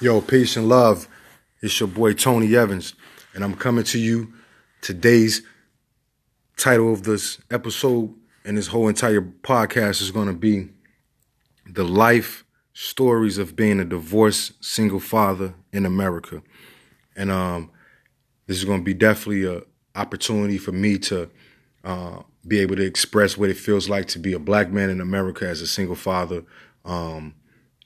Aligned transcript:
Yo, 0.00 0.20
peace 0.20 0.56
and 0.56 0.68
love. 0.68 1.06
It's 1.62 1.78
your 1.78 1.88
boy 1.88 2.14
Tony 2.14 2.56
Evans, 2.56 2.94
and 3.32 3.44
I'm 3.44 3.54
coming 3.54 3.84
to 3.84 3.98
you. 3.98 4.32
Today's 4.80 5.42
title 6.56 6.92
of 6.92 7.04
this 7.04 7.38
episode 7.48 8.12
and 8.44 8.58
this 8.58 8.66
whole 8.66 8.88
entire 8.88 9.20
podcast 9.20 10.02
is 10.02 10.10
going 10.10 10.26
to 10.26 10.34
be 10.34 10.68
the 11.64 11.84
life 11.84 12.44
stories 12.72 13.38
of 13.38 13.54
being 13.54 13.78
a 13.78 13.84
divorced 13.84 14.64
single 14.64 14.98
father 14.98 15.54
in 15.72 15.86
America. 15.86 16.42
And 17.14 17.30
um, 17.30 17.70
this 18.48 18.56
is 18.56 18.64
going 18.64 18.80
to 18.80 18.84
be 18.84 18.94
definitely 18.94 19.44
a 19.44 19.62
opportunity 19.94 20.58
for 20.58 20.72
me 20.72 20.98
to 20.98 21.30
uh, 21.84 22.22
be 22.44 22.58
able 22.58 22.74
to 22.74 22.84
express 22.84 23.38
what 23.38 23.48
it 23.48 23.56
feels 23.56 23.88
like 23.88 24.06
to 24.08 24.18
be 24.18 24.32
a 24.32 24.40
black 24.40 24.72
man 24.72 24.90
in 24.90 25.00
America 25.00 25.48
as 25.48 25.60
a 25.60 25.68
single 25.68 25.94
father 25.94 26.42
um, 26.84 27.36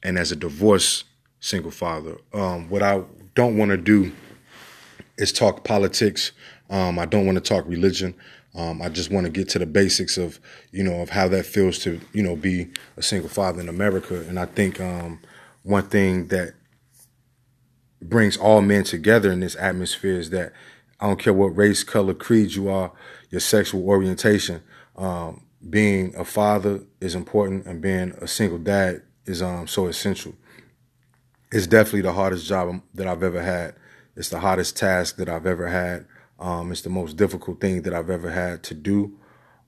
and 0.03 0.19
as 0.19 0.33
a 0.33 0.37
divorced 0.37 1.05
single 1.41 1.71
father. 1.71 2.17
Um, 2.33 2.69
what 2.69 2.83
I 2.83 3.03
don't 3.35 3.57
want 3.57 3.71
to 3.71 3.77
do 3.77 4.13
is 5.17 5.33
talk 5.33 5.65
politics. 5.65 6.33
Um, 6.71 6.99
I 6.99 7.07
don't 7.07 7.27
want 7.27 7.37
to 7.37 7.43
talk 7.43 7.67
religion. 7.67 8.15
Um, 8.55 8.83
I 8.83 8.89
just 8.89 9.11
want 9.11 9.27
to 9.27 9.31
get 9.31 9.49
to 9.51 9.59
the 9.59 9.67
basics 9.67 10.19
of, 10.19 10.41
you 10.73 10.83
know, 10.83 11.01
of 11.01 11.11
how 11.11 11.29
that 11.29 11.47
feels 11.47 11.79
to, 11.81 12.01
you 12.13 12.23
know, 12.23 12.35
be 12.35 12.69
a 12.97 13.03
single 13.03 13.29
father 13.29 13.61
in 13.61 13.69
America. 13.69 14.21
And 14.29 14.39
I 14.39 14.47
think 14.47 14.81
um, 14.81 15.21
one 15.63 15.85
thing 15.85 16.29
that 16.29 16.55
brings 18.01 18.37
all 18.37 18.61
men 18.61 18.85
together 18.85 19.31
in 19.31 19.41
this 19.41 19.57
atmosphere 19.57 20.19
is 20.19 20.31
that 20.31 20.53
I 21.01 21.07
don't 21.07 21.19
care 21.19 21.33
what 21.33 21.57
race, 21.57 21.85
color, 21.85 22.15
creed 22.15 22.55
you 22.55 22.69
are, 22.69 22.93
your 23.31 23.41
sexual 23.41 23.87
orientation. 23.87 24.63
Um, 24.97 25.45
being 25.69 26.15
a 26.17 26.25
father 26.25 26.81
is 27.01 27.15
important, 27.15 27.67
and 27.67 27.81
being 27.81 28.13
a 28.21 28.27
single 28.27 28.59
dad 28.59 29.03
is 29.27 29.43
um, 29.43 29.69
so 29.69 29.87
essential. 29.87 30.35
It's 31.51 31.67
definitely 31.67 32.03
the 32.03 32.13
hardest 32.13 32.47
job 32.47 32.83
that 32.95 33.07
I've 33.07 33.23
ever 33.23 33.43
had. 33.43 33.75
It's 34.17 34.29
the 34.29 34.41
hardest 34.41 34.77
task 34.77 35.17
that 35.17 35.29
I've 35.29 35.47
ever 35.47 35.69
had. 35.69 36.07
Um, 36.39 36.71
it's 36.71 36.83
the 36.83 36.91
most 36.91 37.17
difficult 37.17 37.61
thing 37.61 37.83
that 37.83 37.95
I've 37.95 38.11
ever 38.11 38.31
had 38.31 38.63
to 38.65 38.75
do. 38.75 39.19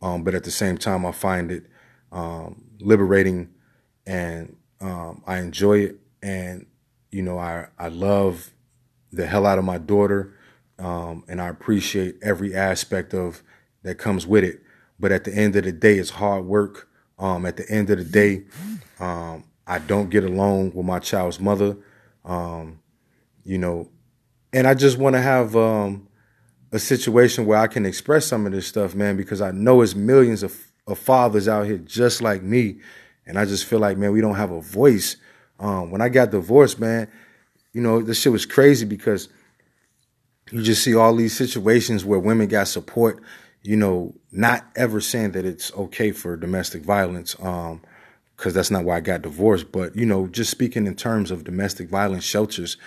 Um, 0.03 0.23
but 0.23 0.35
at 0.35 0.45
the 0.45 0.51
same 0.51 0.77
time, 0.79 1.07
I 1.07 1.13
find 1.13 1.51
it 1.51 1.67
um, 2.13 2.65
liberating 2.81 3.51
and 4.07 4.57
um, 4.81 5.23
I 5.27 5.39
enjoy 5.39 5.79
it. 5.81 6.01
And, 6.23 6.67
you 7.11 7.23
know, 7.23 7.39
I, 7.39 7.69
I 7.79 7.89
love 7.89 8.51
the 9.13 9.27
hell 9.27 9.47
out 9.47 9.59
of 9.59 9.65
my 9.65 9.79
daughter. 9.79 10.35
Um, 10.79 11.25
and 11.29 11.41
I 11.41 11.49
appreciate 11.49 12.17
every 12.23 12.55
aspect 12.55 13.15
of 13.15 13.43
that 13.83 13.97
comes 13.97 14.27
with 14.27 14.45
it. 14.45 14.61
But 14.99 15.13
at 15.13 15.25
the 15.25 15.35
end 15.35 15.57
of 15.57 15.65
the 15.65 15.73
day, 15.73 15.99
it's 15.99 16.11
hard 16.11 16.45
work. 16.45 16.89
Um, 17.19 17.47
at 17.47 17.57
the 17.57 17.69
end 17.71 17.91
of 17.91 17.99
the 17.99 18.05
day, 18.05 18.45
I 19.71 19.79
don't 19.79 20.11
get 20.11 20.25
along 20.25 20.73
with 20.73 20.85
my 20.85 20.99
child's 20.99 21.39
mother. 21.39 21.77
you 23.45 23.59
know, 23.59 23.89
and 24.53 24.67
I 24.67 24.75
just 24.75 24.99
want 24.99 25.15
to 25.15 25.23
have 25.23 25.57
um, 25.57 26.09
a 26.73 26.79
situation 26.81 27.47
where 27.47 27.59
I 27.59 27.69
can 27.69 27.87
express 27.87 28.27
some 28.27 28.47
of 28.47 28.53
this 28.53 28.67
stuff, 28.67 28.97
man, 28.97 29.17
because 29.17 29.41
I 29.41 29.53
know 29.53 29.83
it's 29.83 29.95
millions 29.95 30.43
of, 30.43 30.57
of 30.89 30.99
fathers 30.99 31.49
out 31.49 31.67
here 31.67 31.79
just 31.79 32.21
like 32.21 32.43
me. 32.43 32.81
And 33.27 33.39
I 33.39 33.45
just 33.45 33.65
feel 33.65 33.79
like, 33.79 33.97
man, 33.97 34.13
we 34.13 34.21
don't 34.21 34.35
have 34.35 34.51
a 34.51 34.61
voice. 34.61 35.17
Um, 35.61 35.93
when 35.93 36.01
I 36.01 36.09
got 36.09 36.33
divorced, 36.33 36.81
man, 36.81 37.09
you 37.73 37.81
know, 37.81 38.03
this 38.03 38.21
shit 38.21 38.33
was 38.33 38.47
crazy 38.47 38.87
because 38.87 39.29
you 40.51 40.63
just 40.63 40.83
see 40.83 40.97
all 40.97 41.15
these 41.15 41.37
situations 41.37 42.05
where 42.05 42.19
women 42.19 42.49
got 42.49 42.67
support, 42.67 43.23
you 43.63 43.77
know, 43.77 44.15
not 44.33 44.67
ever 44.75 45.01
saying 45.01 45.33
that 45.33 45.45
it's 45.45 45.73
okay 45.75 46.11
for 46.11 46.37
domestic 46.37 46.83
violence, 46.83 47.37
um, 47.41 47.83
because 48.41 48.55
that's 48.55 48.71
not 48.71 48.87
why 48.87 48.97
I 48.97 49.01
got 49.01 49.21
divorced. 49.21 49.71
But, 49.71 49.95
you 49.95 50.07
know, 50.07 50.27
just 50.27 50.51
speaking 50.51 50.87
in 50.87 50.95
terms 50.97 51.31
of 51.31 51.45
domestic 51.45 51.91
violence 51.91 52.25
shelters, 52.25 52.79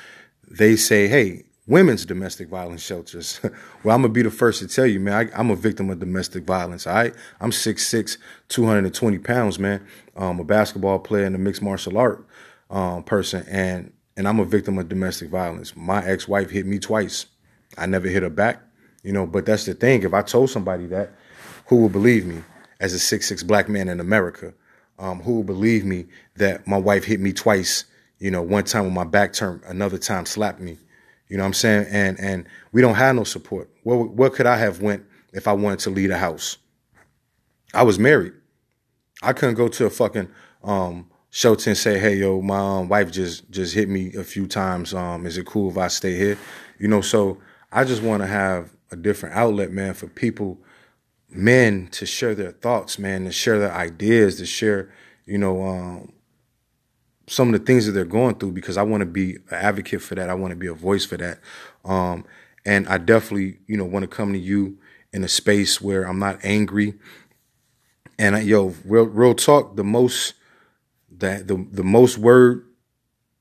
they 0.49 0.75
say, 0.75 1.07
hey, 1.07 1.43
women's 1.67 2.07
domestic 2.07 2.49
violence 2.49 2.81
shelters. 2.81 3.39
well, 3.83 3.95
I'm 3.95 4.01
gonna 4.01 4.09
be 4.09 4.23
the 4.23 4.31
first 4.31 4.59
to 4.59 4.67
tell 4.67 4.87
you, 4.87 4.99
man. 4.99 5.29
I, 5.31 5.39
am 5.39 5.51
a 5.51 5.55
victim 5.55 5.91
of 5.91 5.99
domestic 5.99 6.43
violence. 6.43 6.87
I 6.87 7.11
I'm 7.39 7.51
6'6", 7.51 8.17
220 8.49 9.19
pounds, 9.19 9.59
man. 9.59 9.85
I'm 10.15 10.39
a 10.39 10.43
basketball 10.43 10.97
player 10.97 11.25
and 11.25 11.35
a 11.35 11.39
mixed 11.39 11.61
martial 11.61 11.99
art 11.99 12.25
um, 12.71 13.03
person, 13.03 13.45
and 13.47 13.93
and 14.17 14.27
I'm 14.27 14.39
a 14.39 14.45
victim 14.45 14.79
of 14.79 14.89
domestic 14.89 15.29
violence. 15.29 15.75
My 15.75 16.03
ex-wife 16.03 16.49
hit 16.49 16.65
me 16.65 16.79
twice. 16.79 17.27
I 17.77 17.85
never 17.85 18.07
hit 18.07 18.23
her 18.23 18.29
back, 18.31 18.59
you 19.03 19.13
know. 19.13 19.27
But 19.27 19.45
that's 19.45 19.65
the 19.65 19.75
thing. 19.75 20.01
If 20.01 20.15
I 20.15 20.23
told 20.23 20.49
somebody 20.49 20.87
that, 20.87 21.11
who 21.67 21.75
would 21.77 21.91
believe 21.91 22.25
me 22.25 22.41
as 22.79 22.95
a 22.95 22.97
6'6", 22.97 23.45
black 23.45 23.69
man 23.69 23.87
in 23.87 23.99
America? 23.99 24.53
Um, 24.99 25.21
who 25.21 25.37
would 25.37 25.47
believe 25.47 25.85
me 25.85 26.05
that 26.35 26.67
my 26.67 26.77
wife 26.77 27.03
hit 27.03 27.19
me 27.19 27.33
twice? 27.33 27.85
You 28.19 28.31
know, 28.31 28.41
one 28.41 28.63
time 28.63 28.85
with 28.85 28.93
my 28.93 29.03
back 29.03 29.33
turned, 29.33 29.63
another 29.65 29.97
time 29.97 30.25
slapped 30.25 30.59
me 30.59 30.77
you 31.33 31.37
know 31.37 31.43
what 31.43 31.47
I'm 31.47 31.53
saying? 31.53 31.87
And 31.89 32.19
and 32.19 32.45
we 32.71 32.81
don't 32.81 32.93
have 32.93 33.15
no 33.15 33.23
support. 33.23 33.67
What 33.81 34.11
what 34.11 34.33
could 34.33 34.45
I 34.45 34.57
have 34.57 34.83
went 34.83 35.03
if 35.31 35.47
I 35.47 35.53
wanted 35.53 35.79
to 35.79 35.89
leave 35.89 36.11
a 36.11 36.17
house? 36.17 36.57
I 37.73 37.81
was 37.81 37.97
married. 37.97 38.33
I 39.23 39.33
couldn't 39.33 39.55
go 39.55 39.67
to 39.67 39.85
a 39.87 39.89
fucking 39.89 40.29
um, 40.63 41.09
shelter 41.31 41.71
and 41.71 41.77
say, 41.77 41.97
"Hey, 41.97 42.17
yo, 42.17 42.39
my 42.43 42.59
um, 42.59 42.87
wife 42.87 43.11
just 43.11 43.49
just 43.49 43.73
hit 43.73 43.89
me 43.89 44.13
a 44.13 44.23
few 44.23 44.45
times. 44.45 44.93
Um, 44.93 45.25
is 45.25 45.39
it 45.39 45.47
cool 45.47 45.71
if 45.71 45.77
I 45.77 45.87
stay 45.87 46.15
here?" 46.15 46.37
You 46.77 46.87
know, 46.87 47.01
so 47.01 47.39
I 47.71 47.83
just 47.83 48.03
want 48.03 48.21
to 48.21 48.27
have 48.27 48.71
a 48.91 48.95
different 48.95 49.35
outlet, 49.35 49.71
man, 49.71 49.95
for 49.95 50.05
people, 50.05 50.59
men, 51.35 51.87
to 51.91 52.05
share 52.05 52.35
their 52.35 52.51
thoughts, 52.51 52.99
man, 52.99 53.25
to 53.25 53.31
share 53.31 53.59
their 53.59 53.73
ideas, 53.73 54.37
to 54.37 54.45
share, 54.45 54.91
you 55.25 55.37
know, 55.37 55.65
um, 55.65 56.13
some 57.27 57.53
of 57.53 57.59
the 57.59 57.65
things 57.65 57.85
that 57.85 57.93
they're 57.93 58.05
going 58.05 58.35
through 58.35 58.51
because 58.51 58.77
I 58.77 58.83
want 58.83 59.01
to 59.01 59.05
be 59.05 59.35
an 59.49 59.53
advocate 59.53 60.01
for 60.01 60.15
that. 60.15 60.29
I 60.29 60.33
want 60.33 60.51
to 60.51 60.57
be 60.57 60.67
a 60.67 60.73
voice 60.73 61.05
for 61.05 61.17
that. 61.17 61.39
Um, 61.85 62.25
and 62.65 62.87
I 62.87 62.97
definitely, 62.97 63.59
you 63.67 63.77
know, 63.77 63.85
want 63.85 64.03
to 64.03 64.07
come 64.07 64.33
to 64.33 64.39
you 64.39 64.77
in 65.11 65.23
a 65.23 65.27
space 65.27 65.81
where 65.81 66.03
I'm 66.03 66.19
not 66.19 66.39
angry. 66.43 66.95
And 68.19 68.35
I, 68.35 68.41
yo, 68.41 68.75
real, 68.85 69.05
real 69.05 69.33
talk. 69.33 69.75
The 69.75 69.83
most 69.83 70.33
that 71.17 71.47
the 71.47 71.65
the 71.71 71.83
most 71.83 72.17
word, 72.17 72.65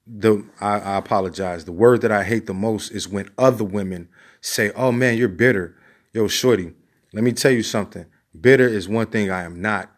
the 0.07 0.45
I, 0.61 0.79
I 0.79 0.97
apologize. 0.97 1.65
The 1.65 1.73
word 1.73 2.03
that 2.03 2.13
I 2.13 2.25
hate 2.25 2.47
the 2.47 2.55
most 2.55 2.91
is 2.91 3.09
when 3.09 3.29
other 3.39 3.65
women 3.65 4.09
say, 4.41 4.71
"Oh 4.73 4.93
man, 4.93 5.17
you're 5.19 5.29
bitter." 5.29 5.77
Yo, 6.13 6.29
shorty, 6.29 6.75
let 7.13 7.25
me 7.25 7.33
tell 7.33 7.53
you 7.53 7.63
something. 7.63 8.07
Bitter 8.39 8.67
is 8.67 8.89
one 8.89 9.07
thing 9.07 9.31
I 9.31 9.43
am 9.43 9.61
not. 9.61 9.91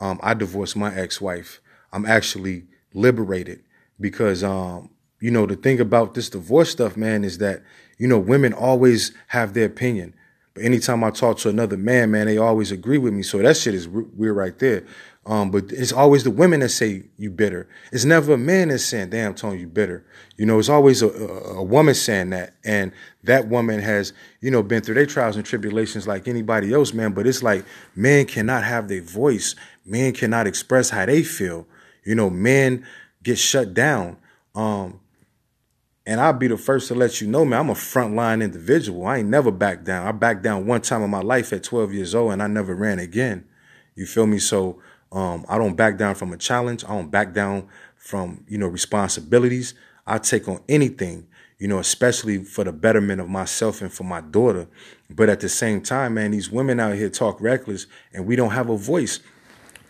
Um, 0.00 0.18
I 0.22 0.34
divorced 0.34 0.76
my 0.76 0.94
ex-wife. 0.94 1.60
I'm 1.92 2.06
actually 2.06 2.64
liberated 2.94 3.62
because 4.00 4.44
um 4.44 4.90
you 5.20 5.30
know 5.30 5.46
the 5.46 5.56
thing 5.56 5.80
about 5.80 6.14
this 6.14 6.28
divorce 6.28 6.70
stuff 6.70 6.96
man 6.96 7.24
is 7.24 7.38
that 7.38 7.62
you 7.98 8.06
know 8.06 8.18
women 8.18 8.52
always 8.52 9.12
have 9.28 9.54
their 9.54 9.64
opinion 9.64 10.14
but 10.54 10.62
anytime 10.62 11.02
i 11.02 11.10
talk 11.10 11.38
to 11.38 11.48
another 11.48 11.76
man 11.76 12.10
man 12.10 12.26
they 12.26 12.36
always 12.36 12.70
agree 12.70 12.98
with 12.98 13.14
me 13.14 13.22
so 13.22 13.38
that 13.38 13.56
shit 13.56 13.74
is 13.74 13.88
weird 13.88 14.36
right 14.36 14.58
there 14.58 14.84
um, 15.24 15.52
but 15.52 15.70
it's 15.70 15.92
always 15.92 16.24
the 16.24 16.32
women 16.32 16.60
that 16.60 16.70
say 16.70 17.04
you 17.16 17.30
bitter. 17.30 17.68
It's 17.92 18.04
never 18.04 18.34
a 18.34 18.38
man 18.38 18.68
that's 18.68 18.84
saying, 18.84 19.10
"Damn, 19.10 19.34
Tony, 19.34 19.60
you 19.60 19.68
bitter." 19.68 20.04
You 20.36 20.46
know, 20.46 20.58
it's 20.58 20.68
always 20.68 21.00
a, 21.00 21.08
a, 21.08 21.58
a, 21.58 21.62
woman 21.62 21.94
saying 21.94 22.30
that, 22.30 22.54
and 22.64 22.90
that 23.22 23.46
woman 23.48 23.78
has, 23.80 24.12
you 24.40 24.50
know, 24.50 24.64
been 24.64 24.82
through 24.82 24.96
their 24.96 25.06
trials 25.06 25.36
and 25.36 25.46
tribulations 25.46 26.08
like 26.08 26.26
anybody 26.26 26.74
else, 26.74 26.92
man. 26.92 27.12
But 27.12 27.28
it's 27.28 27.42
like 27.42 27.64
men 27.94 28.26
cannot 28.26 28.64
have 28.64 28.88
their 28.88 29.02
voice. 29.02 29.54
Men 29.84 30.12
cannot 30.12 30.48
express 30.48 30.90
how 30.90 31.06
they 31.06 31.22
feel. 31.22 31.68
You 32.04 32.16
know, 32.16 32.28
men 32.28 32.84
get 33.22 33.38
shut 33.38 33.74
down. 33.74 34.16
Um, 34.56 34.98
and 36.04 36.20
I'll 36.20 36.32
be 36.32 36.48
the 36.48 36.56
first 36.56 36.88
to 36.88 36.96
let 36.96 37.20
you 37.20 37.28
know, 37.28 37.44
man, 37.44 37.60
I'm 37.60 37.70
a 37.70 37.74
frontline 37.74 38.42
individual. 38.42 39.06
I 39.06 39.18
ain't 39.18 39.28
never 39.28 39.52
backed 39.52 39.84
down. 39.84 40.04
I 40.06 40.10
backed 40.10 40.42
down 40.42 40.66
one 40.66 40.80
time 40.80 41.02
in 41.02 41.10
my 41.10 41.22
life 41.22 41.52
at 41.52 41.62
12 41.62 41.92
years 41.92 42.14
old 42.14 42.32
and 42.32 42.42
I 42.42 42.48
never 42.48 42.74
ran 42.74 42.98
again. 42.98 43.44
You 43.94 44.06
feel 44.06 44.26
me? 44.26 44.38
So 44.38 44.80
um, 45.12 45.44
I 45.48 45.58
don't 45.58 45.76
back 45.76 45.98
down 45.98 46.14
from 46.14 46.32
a 46.32 46.36
challenge. 46.36 46.84
I 46.84 46.88
don't 46.88 47.10
back 47.10 47.34
down 47.34 47.68
from, 47.96 48.44
you 48.48 48.58
know, 48.58 48.66
responsibilities. 48.66 49.74
I 50.06 50.18
take 50.18 50.48
on 50.48 50.60
anything, 50.68 51.26
you 51.58 51.68
know, 51.68 51.78
especially 51.78 52.44
for 52.44 52.64
the 52.64 52.72
betterment 52.72 53.20
of 53.20 53.28
myself 53.28 53.82
and 53.82 53.92
for 53.92 54.04
my 54.04 54.22
daughter. 54.22 54.66
But 55.10 55.28
at 55.28 55.40
the 55.40 55.48
same 55.48 55.82
time, 55.82 56.14
man, 56.14 56.30
these 56.30 56.50
women 56.50 56.80
out 56.80 56.96
here 56.96 57.10
talk 57.10 57.40
reckless 57.40 57.86
and 58.12 58.26
we 58.26 58.36
don't 58.36 58.50
have 58.50 58.70
a 58.70 58.76
voice. 58.76 59.20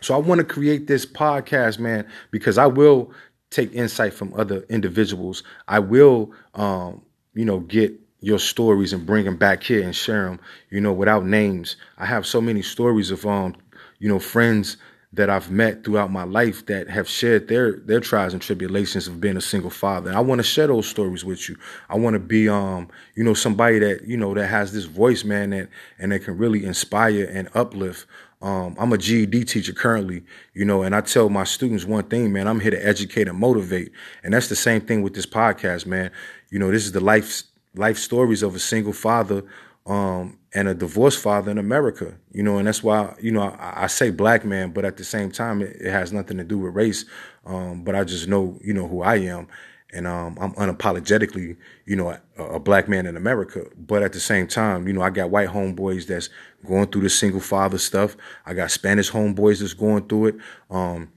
So 0.00 0.14
I 0.14 0.18
want 0.18 0.40
to 0.40 0.44
create 0.44 0.88
this 0.88 1.06
podcast, 1.06 1.78
man, 1.78 2.04
because 2.32 2.58
I 2.58 2.66
will 2.66 3.12
take 3.50 3.72
insight 3.72 4.12
from 4.14 4.34
other 4.34 4.64
individuals. 4.68 5.44
I 5.68 5.78
will, 5.78 6.32
um, 6.54 7.02
you 7.34 7.44
know, 7.44 7.60
get 7.60 7.94
your 8.20 8.40
stories 8.40 8.92
and 8.92 9.06
bring 9.06 9.24
them 9.24 9.36
back 9.36 9.62
here 9.62 9.82
and 9.82 9.94
share 9.94 10.24
them, 10.24 10.40
you 10.70 10.80
know, 10.80 10.92
without 10.92 11.24
names. 11.24 11.76
I 11.98 12.06
have 12.06 12.26
so 12.26 12.40
many 12.40 12.62
stories 12.62 13.10
of, 13.10 13.24
um, 13.24 13.54
you 14.00 14.08
know, 14.08 14.18
friends 14.18 14.76
that 15.14 15.28
I've 15.28 15.50
met 15.50 15.84
throughout 15.84 16.10
my 16.10 16.24
life 16.24 16.64
that 16.66 16.88
have 16.88 17.08
shared 17.08 17.48
their 17.48 17.72
their 17.80 18.00
trials 18.00 18.32
and 18.32 18.42
tribulations 18.42 19.06
of 19.08 19.20
being 19.20 19.36
a 19.36 19.42
single 19.42 19.70
father. 19.70 20.08
And 20.08 20.16
I 20.16 20.20
want 20.20 20.38
to 20.38 20.42
share 20.42 20.66
those 20.66 20.88
stories 20.88 21.24
with 21.24 21.48
you. 21.48 21.56
I 21.88 21.96
want 21.96 22.14
to 22.14 22.20
be 22.20 22.48
um 22.48 22.88
you 23.14 23.24
know 23.24 23.34
somebody 23.34 23.78
that 23.80 24.04
you 24.06 24.16
know 24.16 24.34
that 24.34 24.46
has 24.46 24.72
this 24.72 24.84
voice, 24.84 25.24
man, 25.24 25.50
that 25.50 25.68
and 25.98 26.12
that 26.12 26.24
can 26.24 26.38
really 26.38 26.64
inspire 26.64 27.24
and 27.30 27.48
uplift 27.54 28.06
Um, 28.40 28.74
I'm 28.78 28.92
a 28.92 28.98
GED 28.98 29.44
teacher 29.44 29.72
currently, 29.72 30.24
you 30.52 30.64
know, 30.64 30.82
and 30.82 30.96
I 30.96 31.00
tell 31.00 31.28
my 31.28 31.44
students 31.44 31.84
one 31.84 32.04
thing, 32.04 32.32
man, 32.32 32.48
I'm 32.48 32.58
here 32.58 32.72
to 32.72 32.86
educate 32.86 33.28
and 33.28 33.38
motivate. 33.38 33.92
And 34.24 34.34
that's 34.34 34.48
the 34.48 34.56
same 34.56 34.80
thing 34.80 35.02
with 35.02 35.14
this 35.14 35.26
podcast, 35.26 35.86
man. 35.86 36.10
You 36.50 36.58
know, 36.58 36.70
this 36.72 36.84
is 36.84 36.92
the 36.92 37.00
life 37.00 37.44
life 37.74 37.98
stories 37.98 38.42
of 38.42 38.54
a 38.54 38.58
single 38.58 38.92
father 38.92 39.44
um, 39.86 40.38
and 40.54 40.68
a 40.68 40.74
divorced 40.74 41.20
father 41.20 41.50
in 41.50 41.58
America, 41.58 42.14
you 42.32 42.42
know, 42.42 42.58
and 42.58 42.66
that's 42.66 42.82
why, 42.82 43.14
you 43.20 43.32
know, 43.32 43.42
I, 43.42 43.84
I 43.84 43.86
say 43.86 44.10
black 44.10 44.44
man, 44.44 44.70
but 44.70 44.84
at 44.84 44.96
the 44.96 45.04
same 45.04 45.30
time, 45.30 45.62
it, 45.62 45.76
it 45.80 45.90
has 45.90 46.12
nothing 46.12 46.36
to 46.38 46.44
do 46.44 46.58
with 46.58 46.74
race. 46.74 47.04
Um, 47.44 47.82
but 47.82 47.94
I 47.94 48.04
just 48.04 48.28
know, 48.28 48.58
you 48.62 48.72
know, 48.72 48.86
who 48.86 49.02
I 49.02 49.16
am. 49.16 49.48
And 49.94 50.06
um, 50.06 50.38
I'm 50.40 50.54
unapologetically, 50.54 51.56
you 51.84 51.96
know, 51.96 52.10
a, 52.38 52.42
a, 52.42 52.58
black 52.58 52.88
man 52.88 53.04
in 53.04 53.14
America. 53.14 53.66
But 53.76 54.02
at 54.02 54.14
the 54.14 54.20
same 54.20 54.46
time, 54.46 54.86
you 54.86 54.94
know, 54.94 55.02
I 55.02 55.10
got 55.10 55.28
white 55.28 55.50
homeboys 55.50 56.06
that's 56.06 56.30
going 56.64 56.86
through 56.86 57.02
the 57.02 57.10
single 57.10 57.40
father 57.40 57.76
stuff. 57.76 58.16
I 58.46 58.54
got 58.54 58.70
Spanish 58.70 59.10
homeboys 59.10 59.60
that's 59.60 59.74
going 59.74 60.08
through 60.08 60.26
it. 60.28 60.36
Um, 60.70 61.12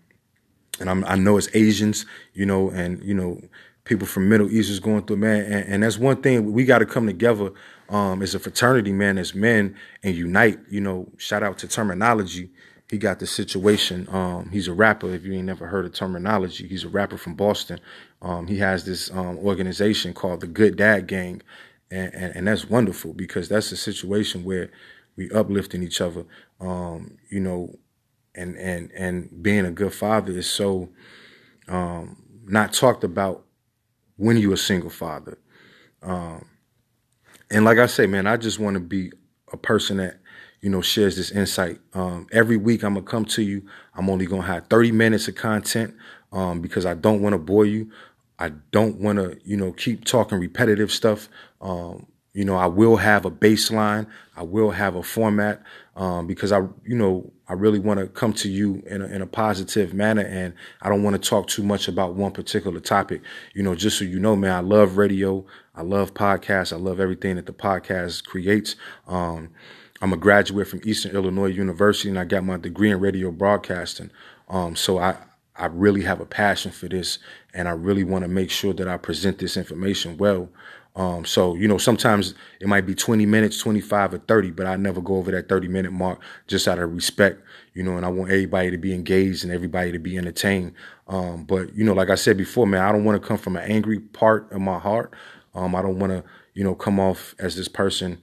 and 0.81 0.89
I'm, 0.89 1.05
I 1.05 1.15
know 1.15 1.37
it's 1.37 1.47
Asians, 1.53 2.05
you 2.33 2.45
know, 2.45 2.69
and, 2.69 3.01
you 3.01 3.13
know, 3.13 3.39
people 3.85 4.07
from 4.07 4.27
Middle 4.27 4.51
East 4.51 4.69
is 4.69 4.79
going 4.79 5.03
through, 5.05 5.17
man. 5.17 5.45
And, 5.45 5.73
and 5.73 5.83
that's 5.83 5.97
one 5.97 6.21
thing 6.21 6.51
we 6.51 6.65
got 6.65 6.79
to 6.79 6.85
come 6.85 7.07
together 7.07 7.51
um, 7.89 8.21
as 8.21 8.35
a 8.35 8.39
fraternity, 8.39 8.91
man, 8.91 9.17
as 9.17 9.33
men 9.33 9.75
and 10.03 10.15
unite. 10.15 10.59
You 10.69 10.81
know, 10.81 11.07
shout 11.17 11.43
out 11.43 11.57
to 11.59 11.67
Termanology. 11.67 12.49
He 12.89 12.97
got 12.97 13.19
the 13.19 13.27
situation. 13.27 14.07
Um, 14.11 14.49
he's 14.51 14.67
a 14.67 14.73
rapper. 14.73 15.13
If 15.13 15.23
you 15.23 15.33
ain't 15.33 15.45
never 15.45 15.67
heard 15.67 15.85
of 15.85 15.93
Termanology, 15.93 16.67
he's 16.67 16.83
a 16.83 16.89
rapper 16.89 17.17
from 17.17 17.35
Boston. 17.35 17.79
Um, 18.21 18.47
he 18.47 18.57
has 18.57 18.85
this 18.85 19.09
um, 19.11 19.37
organization 19.39 20.13
called 20.13 20.41
the 20.41 20.47
Good 20.47 20.77
Dad 20.77 21.07
Gang, 21.07 21.41
and, 21.89 22.13
and, 22.13 22.35
and 22.35 22.47
that's 22.47 22.69
wonderful 22.69 23.13
because 23.13 23.49
that's 23.49 23.71
a 23.71 23.77
situation 23.77 24.43
where 24.43 24.69
we 25.15 25.31
uplifting 25.31 25.81
each 25.81 26.01
other. 26.01 26.25
Um, 26.59 27.17
you 27.29 27.39
know, 27.39 27.75
and 28.35 28.55
and 28.57 28.91
and 28.91 29.41
being 29.41 29.65
a 29.65 29.71
good 29.71 29.93
father 29.93 30.31
is 30.31 30.49
so 30.49 30.89
um, 31.67 32.21
not 32.45 32.73
talked 32.73 33.03
about 33.03 33.45
when 34.17 34.37
you're 34.37 34.53
a 34.53 34.57
single 34.57 34.89
father. 34.89 35.37
Um, 36.01 36.45
and 37.51 37.65
like 37.65 37.77
I 37.77 37.85
say, 37.85 38.07
man, 38.07 38.27
I 38.27 38.37
just 38.37 38.59
want 38.59 38.75
to 38.75 38.79
be 38.79 39.11
a 39.51 39.57
person 39.57 39.97
that, 39.97 40.19
you 40.61 40.69
know, 40.69 40.81
shares 40.81 41.15
this 41.15 41.31
insight. 41.31 41.79
Um, 41.93 42.27
every 42.31 42.57
week 42.57 42.83
I'm 42.83 42.95
gonna 42.95 43.05
come 43.05 43.25
to 43.25 43.41
you. 43.41 43.63
I'm 43.93 44.09
only 44.09 44.25
gonna 44.25 44.43
have 44.43 44.67
30 44.67 44.91
minutes 44.91 45.27
of 45.27 45.35
content 45.35 45.93
um, 46.31 46.61
because 46.61 46.85
I 46.85 46.93
don't 46.95 47.21
want 47.21 47.33
to 47.33 47.37
bore 47.39 47.65
you. 47.65 47.91
I 48.39 48.49
don't 48.71 48.99
want 48.99 49.19
to, 49.19 49.37
you 49.43 49.57
know, 49.57 49.71
keep 49.71 50.05
talking 50.05 50.39
repetitive 50.39 50.91
stuff. 50.91 51.29
Um, 51.61 52.07
you 52.35 52.43
know, 52.43 52.57
I 52.57 52.67
will 52.67 52.97
have 52.97 53.23
a 53.23 53.31
baseline. 53.31 54.07
I 54.35 54.43
will 54.43 54.71
have 54.71 54.95
a 54.95 55.03
format 55.03 55.63
um, 55.95 56.27
because 56.27 56.51
I, 56.51 56.59
you 56.85 56.95
know, 56.95 57.31
I 57.47 57.53
really 57.53 57.79
want 57.79 58.01
to 58.01 58.07
come 58.07 58.33
to 58.33 58.49
you 58.49 58.83
in 58.85 59.01
a, 59.01 59.05
in 59.05 59.21
a 59.21 59.25
positive 59.25 59.93
manner, 59.93 60.23
and 60.23 60.53
I 60.81 60.89
don't 60.89 61.01
want 61.01 61.21
to 61.21 61.29
talk 61.29 61.47
too 61.47 61.63
much 61.63 61.87
about 61.87 62.15
one 62.15 62.33
particular 62.33 62.81
topic. 62.81 63.21
You 63.53 63.63
know, 63.63 63.73
just 63.73 63.97
so 63.97 64.03
you 64.03 64.19
know, 64.19 64.35
man, 64.35 64.51
I 64.51 64.59
love 64.59 64.97
radio. 64.97 65.45
I 65.75 65.83
love 65.83 66.13
podcasts. 66.13 66.73
I 66.73 66.75
love 66.75 66.99
everything 66.99 67.37
that 67.37 67.45
the 67.45 67.53
podcast 67.53 68.25
creates. 68.25 68.75
Um, 69.07 69.51
I'm 70.01 70.11
a 70.11 70.17
graduate 70.17 70.67
from 70.67 70.81
Eastern 70.83 71.15
Illinois 71.15 71.47
University, 71.47 72.09
and 72.09 72.19
I 72.19 72.25
got 72.25 72.43
my 72.43 72.57
degree 72.57 72.91
in 72.91 72.99
radio 72.99 73.31
broadcasting. 73.31 74.11
Um, 74.49 74.75
so 74.75 74.99
I, 74.99 75.15
I 75.55 75.67
really 75.67 76.01
have 76.01 76.19
a 76.19 76.25
passion 76.25 76.71
for 76.73 76.89
this, 76.89 77.17
and 77.53 77.69
I 77.69 77.71
really 77.71 78.03
want 78.03 78.23
to 78.23 78.27
make 78.27 78.51
sure 78.51 78.73
that 78.73 78.89
I 78.89 78.97
present 78.97 79.39
this 79.39 79.55
information 79.55 80.17
well. 80.17 80.49
Um, 80.95 81.25
so, 81.25 81.55
you 81.55 81.67
know, 81.67 81.77
sometimes 81.77 82.35
it 82.61 82.67
might 82.67 82.85
be 82.85 82.95
20 82.95 83.25
minutes, 83.25 83.59
25 83.59 84.13
or 84.13 84.17
30, 84.19 84.51
but 84.51 84.65
I 84.65 84.77
never 84.77 85.01
go 85.01 85.17
over 85.17 85.31
that 85.31 85.49
30 85.49 85.67
minute 85.67 85.91
mark 85.91 86.21
just 86.47 86.67
out 86.67 86.79
of 86.79 86.93
respect, 86.93 87.41
you 87.73 87.83
know, 87.83 87.97
and 87.97 88.05
I 88.05 88.09
want 88.09 88.31
everybody 88.31 88.71
to 88.71 88.77
be 88.77 88.93
engaged 88.93 89.43
and 89.43 89.51
everybody 89.51 89.91
to 89.91 89.99
be 89.99 90.17
entertained. 90.17 90.73
Um, 91.07 91.43
but, 91.43 91.75
you 91.75 91.83
know, 91.83 91.93
like 91.93 92.09
I 92.09 92.15
said 92.15 92.37
before, 92.37 92.65
man, 92.65 92.81
I 92.81 92.91
don't 92.91 93.03
want 93.03 93.21
to 93.21 93.27
come 93.27 93.37
from 93.37 93.57
an 93.57 93.69
angry 93.69 93.99
part 93.99 94.51
of 94.51 94.61
my 94.61 94.79
heart. 94.79 95.13
Um, 95.53 95.75
I 95.75 95.81
don't 95.81 95.99
want 95.99 96.11
to, 96.13 96.23
you 96.53 96.63
know, 96.63 96.75
come 96.75 96.99
off 96.99 97.35
as 97.39 97.55
this 97.55 97.67
person 97.67 98.21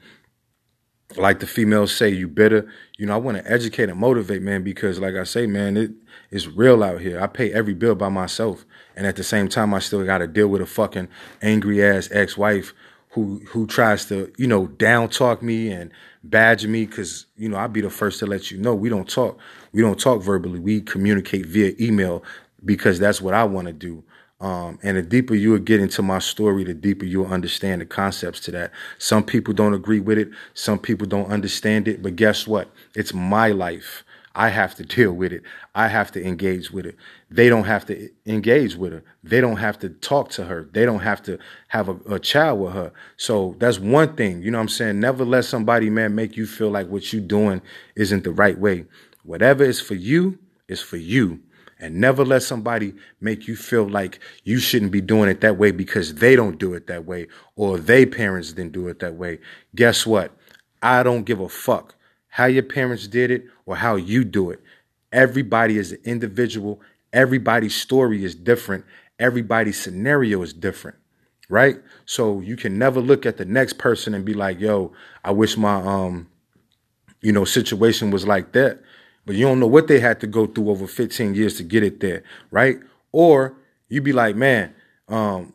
like 1.16 1.40
the 1.40 1.46
females 1.46 1.94
say, 1.94 2.08
you 2.08 2.28
better, 2.28 2.70
you 2.98 3.06
know, 3.06 3.14
I 3.14 3.18
want 3.18 3.38
to 3.38 3.50
educate 3.50 3.88
and 3.88 3.98
motivate, 3.98 4.42
man, 4.42 4.62
because 4.62 4.98
like 4.98 5.14
I 5.14 5.24
say, 5.24 5.46
man, 5.46 5.76
it 5.76 5.92
is 6.30 6.48
real 6.48 6.82
out 6.82 7.00
here. 7.00 7.20
I 7.20 7.26
pay 7.26 7.52
every 7.52 7.74
bill 7.74 7.94
by 7.94 8.08
myself. 8.08 8.64
And 8.96 9.06
at 9.06 9.16
the 9.16 9.24
same 9.24 9.48
time, 9.48 9.74
I 9.74 9.78
still 9.78 10.04
got 10.04 10.18
to 10.18 10.26
deal 10.26 10.48
with 10.48 10.60
a 10.60 10.66
fucking 10.66 11.08
angry 11.40 11.84
ass 11.84 12.08
ex 12.12 12.36
wife 12.36 12.74
who 13.10 13.40
who 13.48 13.66
tries 13.66 14.06
to 14.06 14.32
you 14.38 14.46
know 14.46 14.66
down 14.66 15.08
talk 15.08 15.42
me 15.42 15.70
and 15.70 15.90
badger 16.24 16.68
me 16.68 16.86
because 16.86 17.26
you 17.36 17.48
know 17.48 17.56
I'll 17.56 17.68
be 17.68 17.82
the 17.82 17.90
first 17.90 18.18
to 18.20 18.26
let 18.26 18.50
you 18.50 18.58
know 18.58 18.74
we 18.74 18.88
don't 18.88 19.08
talk 19.08 19.38
we 19.72 19.82
don't 19.82 20.00
talk 20.00 20.22
verbally 20.22 20.58
we 20.58 20.80
communicate 20.80 21.46
via 21.46 21.74
email 21.78 22.24
because 22.64 22.98
that's 22.98 23.20
what 23.20 23.34
I 23.34 23.44
want 23.44 23.66
to 23.66 23.72
do. 23.72 24.02
Um, 24.42 24.80
and 24.82 24.96
the 24.96 25.02
deeper 25.02 25.36
you 25.36 25.52
will 25.52 25.60
get 25.60 25.78
into 25.78 26.02
my 26.02 26.18
story, 26.18 26.64
the 26.64 26.74
deeper 26.74 27.04
you'll 27.04 27.32
understand 27.32 27.80
the 27.80 27.86
concepts 27.86 28.40
to 28.40 28.50
that. 28.50 28.72
Some 28.98 29.22
people 29.22 29.54
don't 29.54 29.72
agree 29.72 30.00
with 30.00 30.18
it. 30.18 30.30
Some 30.52 30.80
people 30.80 31.06
don't 31.06 31.30
understand 31.30 31.86
it. 31.86 32.02
But 32.02 32.16
guess 32.16 32.44
what? 32.44 32.68
It's 32.96 33.14
my 33.14 33.48
life. 33.52 34.02
I 34.34 34.48
have 34.48 34.74
to 34.76 34.84
deal 34.96 35.12
with 35.12 35.32
it. 35.32 35.44
I 35.76 35.86
have 35.86 36.10
to 36.12 36.26
engage 36.26 36.72
with 36.72 36.86
it. 36.86 36.96
They 37.30 37.48
don't 37.48 37.64
have 37.64 37.86
to 37.86 38.10
engage 38.26 38.74
with 38.74 38.92
her. 38.92 39.04
They 39.22 39.40
don't 39.40 39.58
have 39.58 39.78
to 39.78 39.90
talk 39.90 40.30
to 40.30 40.46
her. 40.46 40.68
They 40.72 40.84
don't 40.84 41.00
have 41.00 41.22
to 41.22 41.38
have 41.68 41.88
a, 41.88 41.96
a 42.14 42.18
child 42.18 42.58
with 42.58 42.72
her. 42.72 42.92
So 43.16 43.54
that's 43.60 43.78
one 43.78 44.16
thing. 44.16 44.42
You 44.42 44.50
know 44.50 44.58
what 44.58 44.62
I'm 44.62 44.68
saying? 44.70 44.98
Never 44.98 45.24
let 45.24 45.44
somebody, 45.44 45.88
man, 45.88 46.16
make 46.16 46.36
you 46.36 46.46
feel 46.46 46.70
like 46.70 46.88
what 46.88 47.12
you're 47.12 47.22
doing 47.22 47.62
isn't 47.94 48.24
the 48.24 48.32
right 48.32 48.58
way. 48.58 48.86
Whatever 49.22 49.62
is 49.62 49.80
for 49.80 49.94
you 49.94 50.40
is 50.66 50.80
for 50.80 50.96
you. 50.96 51.40
And 51.82 51.96
never 51.96 52.24
let 52.24 52.44
somebody 52.44 52.94
make 53.20 53.48
you 53.48 53.56
feel 53.56 53.88
like 53.88 54.20
you 54.44 54.60
shouldn't 54.60 54.92
be 54.92 55.00
doing 55.00 55.28
it 55.28 55.40
that 55.40 55.58
way 55.58 55.72
because 55.72 56.14
they 56.14 56.36
don't 56.36 56.56
do 56.56 56.74
it 56.74 56.86
that 56.86 57.04
way 57.04 57.26
or 57.56 57.76
they 57.76 58.06
parents 58.06 58.52
didn't 58.52 58.72
do 58.72 58.86
it 58.86 59.00
that 59.00 59.16
way. 59.16 59.40
Guess 59.74 60.06
what? 60.06 60.30
I 60.80 61.02
don't 61.02 61.24
give 61.24 61.40
a 61.40 61.48
fuck 61.48 61.96
how 62.32 62.46
your 62.46 62.62
parents 62.62 63.08
did 63.08 63.30
it 63.30 63.44
or 63.66 63.76
how 63.76 63.96
you 63.96 64.24
do 64.24 64.50
it. 64.50 64.60
Everybody 65.12 65.76
is 65.76 65.92
an 65.92 65.98
individual. 66.04 66.80
Everybody's 67.12 67.74
story 67.74 68.24
is 68.24 68.34
different. 68.34 68.84
Everybody's 69.18 69.78
scenario 69.78 70.40
is 70.40 70.54
different, 70.54 70.96
right? 71.50 71.76
So 72.06 72.40
you 72.40 72.56
can 72.56 72.78
never 72.78 73.00
look 73.00 73.26
at 73.26 73.36
the 73.36 73.44
next 73.44 73.76
person 73.76 74.14
and 74.14 74.24
be 74.24 74.34
like, 74.34 74.60
"Yo, 74.60 74.92
I 75.22 75.32
wish 75.32 75.58
my 75.58 75.74
um, 75.74 76.28
you 77.20 77.32
know, 77.32 77.44
situation 77.44 78.10
was 78.10 78.26
like 78.26 78.52
that." 78.52 78.80
But 79.24 79.36
you 79.36 79.46
don't 79.46 79.60
know 79.60 79.66
what 79.66 79.88
they 79.88 80.00
had 80.00 80.20
to 80.20 80.26
go 80.26 80.46
through 80.46 80.70
over 80.70 80.86
15 80.86 81.34
years 81.34 81.56
to 81.56 81.62
get 81.62 81.82
it 81.82 82.00
there, 82.00 82.24
right? 82.50 82.78
Or 83.12 83.56
you'd 83.88 84.04
be 84.04 84.12
like, 84.12 84.34
"Man, 84.34 84.74
um, 85.08 85.52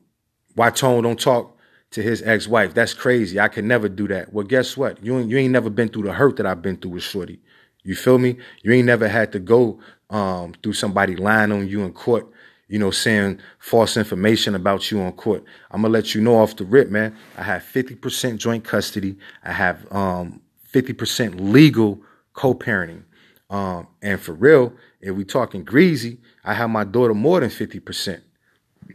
why 0.55 0.69
Tone 0.69 1.03
don't 1.03 1.19
talk 1.19 1.57
to 1.91 2.01
his 2.03 2.21
ex-wife. 2.21 2.73
That's 2.73 2.93
crazy. 2.93 3.39
I 3.39 3.47
could 3.47 3.65
never 3.65 3.87
do 3.89 4.07
that. 4.09 4.33
Well, 4.33 4.45
guess 4.45 4.75
what? 4.75 5.03
You 5.03 5.19
ain't, 5.19 5.29
you 5.29 5.37
ain't 5.37 5.53
never 5.53 5.69
been 5.69 5.89
through 5.89 6.03
the 6.03 6.13
hurt 6.13 6.37
that 6.37 6.45
I've 6.45 6.61
been 6.61 6.77
through 6.77 6.91
with 6.91 7.03
Shorty. 7.03 7.39
You 7.83 7.95
feel 7.95 8.17
me? 8.17 8.37
You 8.63 8.73
ain't 8.73 8.85
never 8.85 9.07
had 9.07 9.31
to 9.31 9.39
go 9.39 9.79
um, 10.09 10.53
through 10.61 10.73
somebody 10.73 11.15
lying 11.15 11.51
on 11.51 11.67
you 11.67 11.83
in 11.83 11.93
court, 11.93 12.27
you 12.67 12.77
know, 12.77 12.91
saying 12.91 13.39
false 13.59 13.95
information 13.95 14.55
about 14.55 14.91
you 14.91 14.99
on 14.99 15.13
court. 15.13 15.43
I'm 15.71 15.81
gonna 15.81 15.93
let 15.93 16.13
you 16.13 16.21
know 16.21 16.35
off 16.35 16.57
the 16.57 16.65
rip, 16.65 16.89
man. 16.89 17.15
I 17.37 17.43
have 17.43 17.63
50% 17.63 18.37
joint 18.37 18.65
custody. 18.65 19.17
I 19.43 19.53
have 19.53 19.89
um, 19.91 20.41
50% 20.73 21.51
legal 21.51 22.01
co-parenting. 22.33 23.03
Um, 23.49 23.87
and 24.01 24.19
for 24.19 24.33
real, 24.33 24.73
if 25.01 25.15
we 25.15 25.23
talking 25.23 25.63
greasy, 25.63 26.17
I 26.43 26.53
have 26.53 26.69
my 26.69 26.83
daughter 26.83 27.13
more 27.13 27.39
than 27.39 27.49
50% 27.49 28.21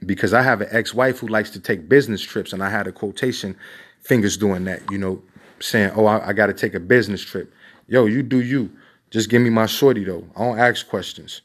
because 0.05 0.33
I 0.35 0.43
have 0.43 0.61
an 0.61 0.69
ex-wife 0.71 1.19
who 1.19 1.29
likes 1.29 1.51
to 1.51 1.61
take 1.61 1.89
business 1.89 2.21
trips, 2.21 2.53
and 2.53 2.63
I 2.63 2.71
had 2.71 2.87
a 2.87 2.93
quotation 2.93 3.57
fingers 4.03 4.37
doing 4.37 4.65
that, 4.65 4.83
you 4.91 4.99
know, 4.99 5.23
saying, 5.61 5.93
"Oh, 5.95 6.07
I, 6.07 6.29
I 6.29 6.33
got 6.33 6.47
to 6.47 6.55
take 6.55 6.75
a 6.75 6.81
business 6.81 7.23
trip." 7.23 7.53
Yo, 7.87 8.07
you 8.07 8.23
do 8.23 8.41
you. 8.43 8.71
Just 9.11 9.29
give 9.29 9.43
me 9.43 9.51
my 9.51 9.67
shorty 9.67 10.05
though. 10.05 10.27
I 10.37 10.45
don't 10.45 10.59
ask 10.59 10.89
questions. 10.89 11.43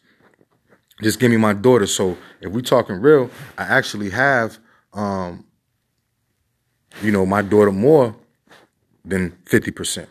Just 1.04 1.20
give 1.20 1.30
me 1.30 1.38
my 1.38 1.54
daughter. 1.54 1.86
So 1.86 2.18
if 2.42 2.52
we 2.52 2.62
talking 2.62 2.96
real, 2.96 3.30
I 3.58 3.64
actually 3.64 4.10
have, 4.10 4.58
um, 4.94 5.46
you 7.04 7.12
know, 7.12 7.26
my 7.26 7.42
daughter 7.42 7.72
more 7.72 8.16
than 9.06 9.38
fifty 9.46 9.72
percent. 9.72 10.10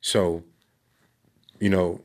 So, 0.00 0.44
you 1.58 1.70
know, 1.70 2.00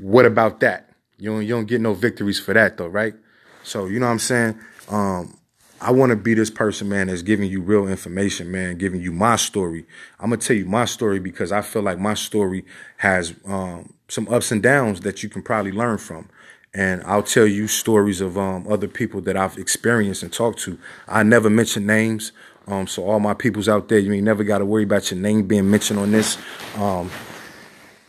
what 0.00 0.26
about 0.26 0.60
that? 0.60 0.90
You 1.18 1.30
don't, 1.30 1.42
you 1.42 1.54
don't 1.54 1.66
get 1.66 1.80
no 1.80 1.94
victories 1.94 2.40
for 2.40 2.54
that 2.54 2.76
though, 2.76 2.88
right? 2.88 3.14
So 3.62 3.86
you 3.86 4.00
know 4.00 4.06
what 4.06 4.12
I'm 4.12 4.18
saying. 4.18 4.58
Um, 4.88 5.38
I 5.80 5.90
want 5.90 6.10
to 6.10 6.16
be 6.16 6.34
this 6.34 6.50
person, 6.50 6.88
man, 6.88 7.08
that's 7.08 7.22
giving 7.22 7.50
you 7.50 7.60
real 7.60 7.88
information, 7.88 8.52
man, 8.52 8.78
giving 8.78 9.00
you 9.00 9.10
my 9.10 9.34
story. 9.34 9.84
I'm 10.20 10.30
gonna 10.30 10.40
tell 10.40 10.56
you 10.56 10.64
my 10.64 10.84
story 10.84 11.18
because 11.18 11.50
I 11.50 11.60
feel 11.60 11.82
like 11.82 11.98
my 11.98 12.14
story 12.14 12.64
has 12.98 13.34
um, 13.44 13.92
some 14.08 14.28
ups 14.28 14.52
and 14.52 14.62
downs 14.62 15.00
that 15.00 15.22
you 15.24 15.28
can 15.28 15.42
probably 15.42 15.72
learn 15.72 15.98
from. 15.98 16.28
And 16.72 17.02
I'll 17.02 17.22
tell 17.22 17.46
you 17.46 17.66
stories 17.66 18.20
of 18.20 18.38
um, 18.38 18.66
other 18.68 18.88
people 18.88 19.20
that 19.22 19.36
I've 19.36 19.58
experienced 19.58 20.22
and 20.22 20.32
talked 20.32 20.60
to. 20.60 20.78
I 21.08 21.22
never 21.24 21.50
mention 21.50 21.84
names. 21.84 22.32
Um, 22.66 22.86
so 22.86 23.04
all 23.04 23.18
my 23.18 23.34
peoples 23.34 23.68
out 23.68 23.88
there, 23.88 23.98
you 23.98 24.12
ain't 24.12 24.24
never 24.24 24.44
got 24.44 24.58
to 24.58 24.64
worry 24.64 24.84
about 24.84 25.10
your 25.10 25.18
name 25.20 25.46
being 25.48 25.68
mentioned 25.68 25.98
on 25.98 26.12
this. 26.12 26.38
Um, 26.76 27.10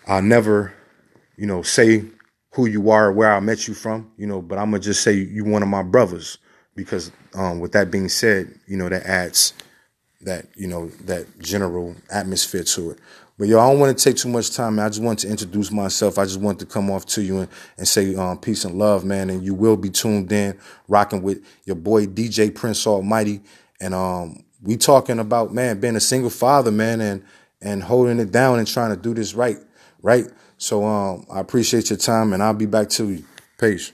I'll 0.07 0.21
never 0.21 0.73
you 1.37 1.45
know, 1.45 1.61
say 1.61 2.03
who 2.51 2.67
you 2.67 2.89
are, 2.91 3.11
where 3.11 3.33
I 3.33 3.39
met 3.39 3.67
you 3.67 3.73
from, 3.73 4.11
you 4.17 4.27
know, 4.27 4.41
but 4.41 4.57
I'm 4.57 4.71
gonna 4.71 4.79
just 4.79 5.01
say 5.01 5.13
you 5.13 5.43
one 5.43 5.63
of 5.63 5.69
my 5.69 5.83
brothers 5.83 6.37
because 6.75 7.11
um, 7.35 7.59
with 7.59 7.71
that 7.73 7.91
being 7.91 8.09
said, 8.09 8.59
you 8.67 8.77
know, 8.77 8.89
that 8.89 9.05
adds 9.05 9.53
that, 10.21 10.47
you 10.55 10.67
know, 10.67 10.87
that 11.05 11.39
general 11.39 11.95
atmosphere 12.11 12.63
to 12.63 12.91
it. 12.91 12.99
But 13.37 13.47
yo, 13.47 13.59
I 13.59 13.69
don't 13.69 13.79
want 13.79 13.97
to 13.97 14.03
take 14.03 14.17
too 14.17 14.29
much 14.29 14.55
time. 14.55 14.75
Man. 14.75 14.85
I 14.85 14.89
just 14.89 15.01
want 15.01 15.19
to 15.19 15.27
introduce 15.27 15.71
myself. 15.71 16.19
I 16.19 16.25
just 16.25 16.39
want 16.39 16.59
to 16.59 16.65
come 16.65 16.91
off 16.91 17.05
to 17.07 17.23
you 17.23 17.39
and, 17.39 17.49
and 17.77 17.87
say 17.87 18.15
um, 18.15 18.37
peace 18.37 18.63
and 18.63 18.77
love, 18.77 19.03
man. 19.03 19.29
And 19.29 19.43
you 19.43 19.55
will 19.55 19.75
be 19.75 19.89
tuned 19.89 20.31
in, 20.31 20.57
rocking 20.87 21.23
with 21.23 21.43
your 21.65 21.75
boy 21.75 22.05
DJ 22.05 22.53
Prince 22.53 22.85
Almighty. 22.85 23.41
And 23.81 23.95
um, 23.95 24.43
we 24.61 24.77
talking 24.77 25.19
about 25.19 25.53
man 25.53 25.79
being 25.79 25.95
a 25.95 25.99
single 25.99 26.29
father, 26.29 26.71
man, 26.71 27.01
and 27.01 27.23
and 27.61 27.81
holding 27.81 28.19
it 28.19 28.31
down 28.31 28.59
and 28.59 28.67
trying 28.67 28.95
to 28.95 29.01
do 29.01 29.13
this 29.13 29.33
right, 29.33 29.57
right. 30.01 30.27
So 30.63 30.85
um, 30.85 31.25
I 31.29 31.41
appreciate 31.41 31.89
your 31.89 31.99
time, 31.99 32.31
and 32.31 32.41
I'll 32.41 32.53
be 32.53 32.65
back 32.65 32.87
to 32.91 33.09
you. 33.09 33.25
Peace. 33.59 33.91